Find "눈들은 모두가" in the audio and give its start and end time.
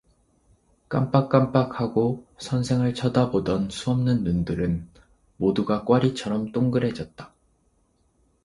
4.23-5.85